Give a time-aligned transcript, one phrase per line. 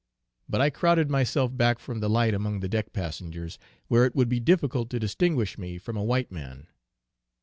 [0.49, 4.29] But I crowded myself back from the light among the deck passengers, where it would
[4.29, 6.65] be difficult to distinguish me from a white man.